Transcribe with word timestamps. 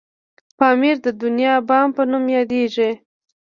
پامير 0.57 0.95
د 1.05 1.07
دنيا 1.23 1.53
بام 1.67 1.87
په 1.95 2.03
نوم 2.11 2.25
یادیږي. 2.37 2.89